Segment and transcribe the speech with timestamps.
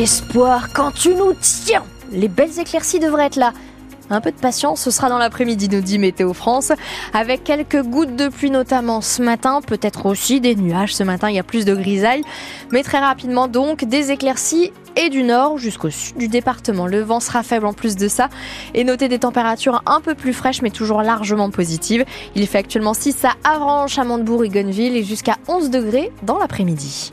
[0.00, 3.52] Espoir, quand tu nous tiens Les belles éclaircies devraient être là.
[4.08, 6.72] Un peu de patience, ce sera dans l'après-midi, nous dit Météo France,
[7.12, 11.36] avec quelques gouttes de pluie notamment ce matin, peut-être aussi des nuages ce matin, il
[11.36, 12.22] y a plus de grisailles,
[12.72, 16.86] mais très rapidement donc des éclaircies et du nord jusqu'au sud du département.
[16.86, 18.30] Le vent sera faible en plus de ça
[18.72, 22.06] et notez des températures un peu plus fraîches mais toujours largement positives.
[22.34, 26.38] Il fait actuellement 6 à Avranches, à Montebourg et Gonneville et jusqu'à 11 degrés dans
[26.38, 27.12] l'après-midi.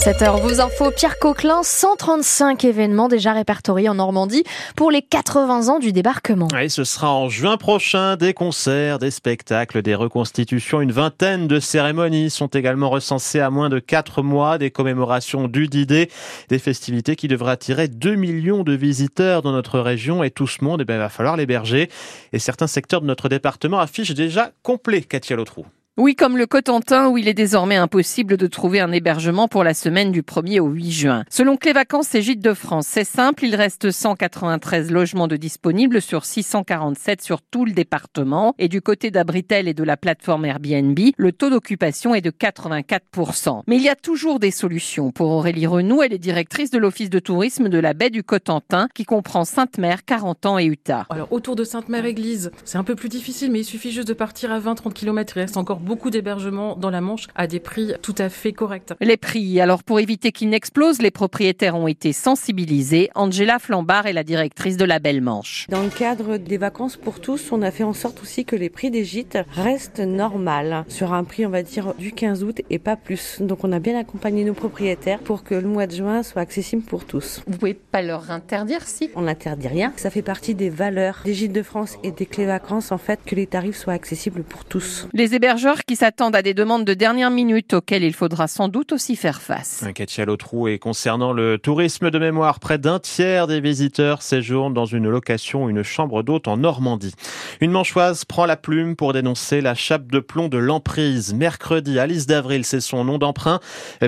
[0.00, 5.78] 7h, vos infos, Pierre Coquelin, 135 événements déjà répertoriés en Normandie pour les 80 ans
[5.78, 6.48] du débarquement.
[6.54, 11.60] Oui, ce sera en juin prochain, des concerts, des spectacles, des reconstitutions, une vingtaine de
[11.60, 16.08] cérémonies sont également recensées à moins de 4 mois, des commémorations du D-Day,
[16.48, 20.64] des festivités qui devraient attirer 2 millions de visiteurs dans notre région et tout ce
[20.64, 21.90] monde, eh ben, il va falloir l'héberger.
[22.32, 25.66] Et certains secteurs de notre département affichent déjà complet, Katia Lotrou.
[25.96, 29.74] Oui, comme le Cotentin, où il est désormais impossible de trouver un hébergement pour la
[29.74, 31.24] semaine du 1er au 8 juin.
[31.28, 36.00] Selon Clé Vacances et Gîtes de France, c'est simple, il reste 193 logements de disponibles
[36.00, 38.54] sur 647 sur tout le département.
[38.58, 43.62] Et du côté d'Abritel et de la plateforme Airbnb, le taux d'occupation est de 84%.
[43.66, 45.10] Mais il y a toujours des solutions.
[45.10, 48.86] Pour Aurélie Renou, elle est directrice de l'Office de tourisme de la baie du Cotentin,
[48.94, 51.06] qui comprend Sainte-Mère, 40 ans et Utah.
[51.10, 54.52] Alors, autour de Sainte-Mère-Église, c'est un peu plus difficile, mais il suffit juste de partir
[54.52, 55.36] à 20-30 km.
[55.36, 58.92] Il reste encore beaucoup d'hébergements dans la Manche à des prix tout à fait corrects.
[59.00, 63.10] Les prix, alors pour éviter qu'ils n'explosent, les propriétaires ont été sensibilisés.
[63.14, 65.66] Angela Flambard est la directrice de la Belle Manche.
[65.68, 68.68] Dans le cadre des vacances pour tous, on a fait en sorte aussi que les
[68.68, 72.78] prix des gîtes restent normales sur un prix, on va dire, du 15 août et
[72.78, 73.38] pas plus.
[73.40, 76.82] Donc on a bien accompagné nos propriétaires pour que le mois de juin soit accessible
[76.82, 77.42] pour tous.
[77.46, 79.92] Vous pouvez pas leur interdire si On n'interdit rien.
[79.96, 83.20] Ça fait partie des valeurs des gîtes de France et des clés vacances, en fait,
[83.24, 85.08] que les tarifs soient accessibles pour tous.
[85.12, 88.92] Les hébergeurs qui s'attendent à des demandes de dernière minute auxquelles il faudra sans doute
[88.92, 89.84] aussi faire face.
[89.94, 94.84] Katia Lotrou et concernant le tourisme de mémoire, près d'un tiers des visiteurs séjournent dans
[94.84, 97.14] une location une chambre d'hôte en Normandie.
[97.60, 101.34] Une manchoise prend la plume pour dénoncer la chape de plomb de l'emprise.
[101.34, 103.60] Mercredi, Alice d'Avril, c'est son nom d'emprunt,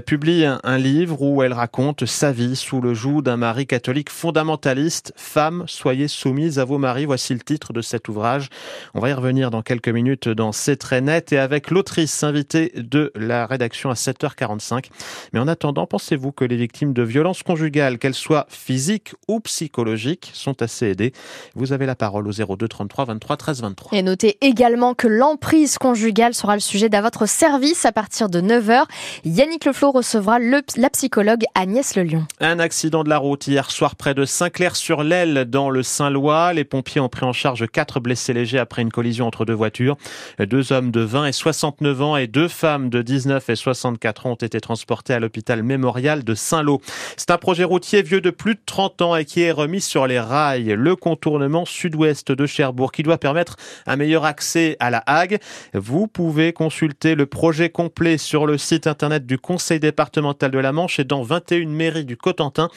[0.06, 5.12] publie un livre où elle raconte sa vie sous le joug d'un mari catholique fondamentaliste.
[5.16, 7.04] Femmes, soyez soumises à vos maris.
[7.04, 8.48] Voici le titre de cet ouvrage.
[8.94, 12.72] On va y revenir dans quelques minutes dans C'est très net et avec l'autrice invitée
[12.76, 14.86] de la rédaction à 7h45.
[15.32, 20.30] Mais en attendant, pensez-vous que les victimes de violences conjugales, qu'elles soient physiques ou psychologiques,
[20.34, 21.12] sont assez aidées?
[21.54, 23.98] Vous avez la parole au 02 33 23 13 23.
[23.98, 28.40] Et notez également que l'emprise conjugale sera le sujet d'à votre service à partir de
[28.40, 28.84] 9h.
[29.24, 32.26] Yannick Leflot recevra le, la psychologue Agnès Lelion.
[32.40, 36.52] Un accident de la route hier soir près de Saint-Clair-sur-l'Aile dans le Saint-Lois.
[36.52, 39.96] Les pompiers ont pris en charge quatre blessés légers après une collision entre deux voitures.
[40.38, 44.30] Deux hommes de 20 et 69 ans et deux femmes de 19 et 64 ans
[44.30, 46.80] ont été transportées à l'hôpital mémorial de Saint-Lô.
[47.16, 50.06] C'est un projet routier vieux de plus de 30 ans et qui est remis sur
[50.06, 50.76] les rails.
[50.78, 53.56] Le contournement sud-ouest de Cherbourg qui doit permettre
[53.88, 55.40] un meilleur accès à la Hague.
[55.74, 60.70] Vous pouvez consulter le projet complet sur le site internet du Conseil départemental de la
[60.70, 62.68] Manche et dans 21 mairies du Cotentin.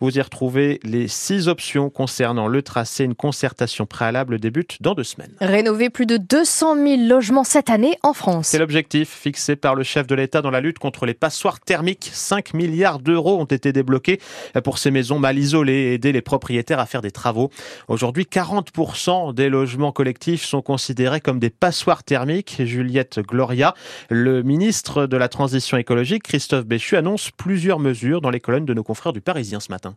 [0.00, 3.04] Vous y retrouvez les six options concernant le tracé.
[3.04, 5.34] Une concertation préalable débute dans deux semaines.
[5.42, 10.06] Rénover plus de 200 000 logements cette année en C'est l'objectif fixé par le chef
[10.06, 12.10] de l'État dans la lutte contre les passoires thermiques.
[12.12, 14.20] 5 milliards d'euros ont été débloqués
[14.62, 17.50] pour ces maisons mal isolées et aider les propriétaires à faire des travaux.
[17.88, 22.62] Aujourd'hui, 40% des logements collectifs sont considérés comme des passoires thermiques.
[22.64, 23.74] Juliette Gloria,
[24.10, 28.74] le ministre de la Transition écologique, Christophe Béchu, annonce plusieurs mesures dans les colonnes de
[28.74, 29.96] nos confrères du Parisien ce matin.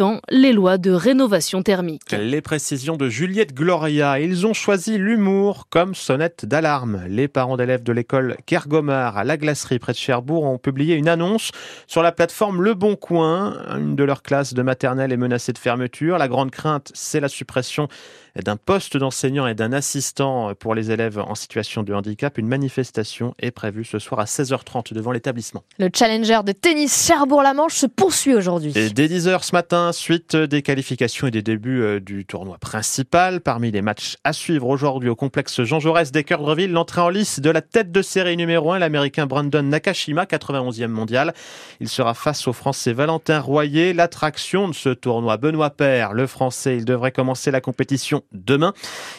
[0.00, 2.12] respectant les lois de rénovation thermique.
[2.12, 4.18] Les précisions de Juliette Gloria.
[4.18, 7.04] Ils ont choisi l'humour comme sonnette d'alarme.
[7.08, 11.08] Les parents d'élèves de l'école Kergomar à la glacerie près de Cherbourg ont publié une
[11.08, 11.50] annonce
[11.86, 13.56] sur la plateforme Le Bon Coin.
[13.76, 16.18] Une de leurs classes de maternelle est menacée de fermeture.
[16.18, 17.88] La grande crainte, c'est la suppression
[18.36, 22.38] d'un poste d'enseignant et d'un assistant pour les élèves en situation de handicap.
[22.38, 25.64] Une manifestation est prévue ce soir à 16h30 devant l'établissement.
[25.78, 28.72] Le challenger de tennis Cherbourg-la-Manche se poursuit aujourd'hui.
[28.72, 33.40] Dès 10h ce matin, suite des qualifications et des débuts euh, du tournoi principal.
[33.40, 37.50] Parmi les matchs à suivre aujourd'hui au complexe Jean Jaurès d'Eckerbreville, l'entrée en lice de
[37.50, 41.34] la tête de série numéro 1, l'américain Brandon Nakashima, 91e mondial.
[41.80, 45.36] Il sera face au français Valentin Royer, l'attraction de ce tournoi.
[45.36, 48.72] Benoît Père, le français, il devrait commencer la compétition demain.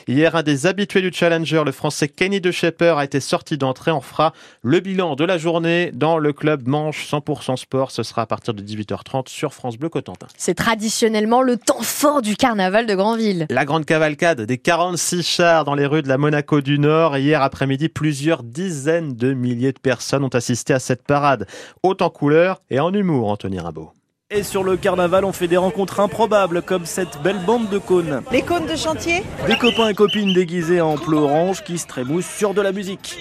[0.07, 3.91] Hier, un des habitués du Challenger, le français Kenny De Shepper, a été sorti d'entrée.
[3.91, 7.91] On fera le bilan de la journée dans le club Manche 100% Sport.
[7.91, 10.27] Ce sera à partir de 18h30 sur France Bleu Cotentin.
[10.51, 13.45] C'est traditionnellement le temps fort du carnaval de Granville.
[13.50, 17.15] La grande cavalcade des 46 chars dans les rues de la Monaco du Nord.
[17.15, 21.48] Hier après-midi, plusieurs dizaines de milliers de personnes ont assisté à cette parade,
[21.83, 23.94] haute en couleur et en humour, Anthony Rimbaud.
[24.30, 28.21] Et sur le carnaval, on fait des rencontres improbables comme cette belle bande de cônes.
[28.33, 29.24] Les cônes de chantier?
[29.48, 33.19] Des copains et copines déguisés en bleu orange qui se trémoussent sur de la musique.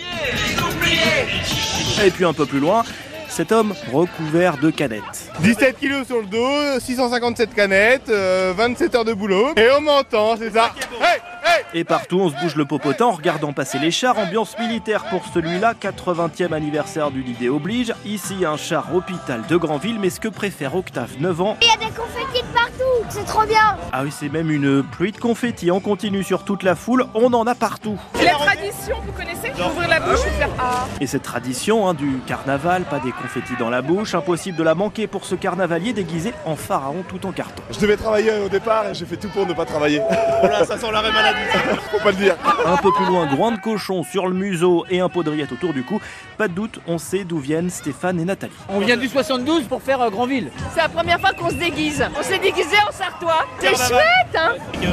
[2.05, 2.83] Et puis un peu plus loin,
[3.41, 5.31] cet homme recouvert de canettes.
[5.39, 9.55] 17 kilos sur le dos, 657 canettes, 27 heures de boulot.
[9.57, 10.75] Et on m'entend, c'est ça.
[11.01, 11.21] Hey,
[11.73, 14.19] et partout, on se bouge le popotin en regardant passer les chars.
[14.19, 17.95] Ambiance militaire pour celui-là, 80e anniversaire du Lidé oblige.
[18.05, 21.57] Ici, un char hôpital de Granville, mais ce que préfère Octave, 9 ans.
[21.63, 22.60] Il y a des confettis de partout,
[23.09, 23.77] c'est trop bien.
[23.93, 25.71] Ah oui, c'est même une pluie de confettis.
[25.71, 27.99] On continue sur toute la foule, on en a partout.
[28.23, 30.87] La tradition, vous connaissez Ouvrir la bouche et faire Ah.
[31.01, 34.75] Et cette tradition hein, du carnaval, pas des confettis dans la bouche, impossible de la
[34.75, 37.63] manquer pour ce carnavalier déguisé en pharaon tout en carton.
[37.71, 40.01] Je devais travailler au départ et j'ai fait tout pour ne pas travailler.
[40.41, 41.39] Voilà, ça sent l'arrêt maladie.
[41.91, 42.37] Faut pas le dire.
[42.67, 45.53] Un peu plus loin, groin de cochon sur le museau et un pot de rillettes
[45.53, 46.01] autour du cou.
[46.39, 48.53] Pas de doute, on sait d'où viennent Stéphane et Nathalie.
[48.71, 50.51] On vient du 72 pour faire euh, Grandville.
[50.75, 52.05] C'est la première fois qu'on se déguise.
[52.19, 53.47] On s'est déguisé en Sartois.
[53.61, 54.55] C'est chouette, hein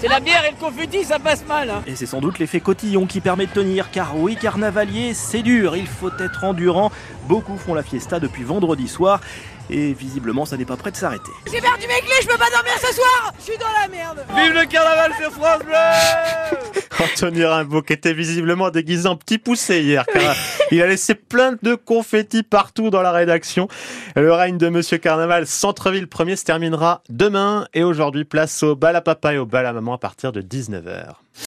[0.00, 1.70] C'est la bière et le confetti, ça passe mal.
[1.70, 1.82] Hein.
[1.86, 5.76] Et c'est sans doute l'effet cotillon qui permet de tenir, car oui, carnavalier, c'est dur,
[5.76, 6.90] il faut être endurant.
[7.28, 9.20] Beaucoup font la fiesta depuis vendredi soir.
[9.70, 11.30] Et visiblement, ça n'est pas prêt de s'arrêter.
[11.46, 14.24] J'ai perdu mes clés, je peux pas dormir ce soir Je suis dans la merde
[14.36, 19.82] Vive le carnaval sur France Bleu Anthony Rimbaud qui était visiblement déguisé en petit poussé
[19.82, 20.34] hier car
[20.70, 23.68] il a laissé plein de confettis partout dans la rédaction.
[24.14, 28.96] Le règne de Monsieur Carnaval Centreville premier se terminera demain et aujourd'hui place au bal
[28.96, 31.16] à papa et au bal à maman à partir de 19h.